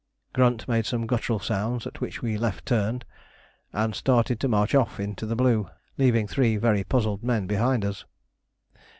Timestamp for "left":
2.35-2.65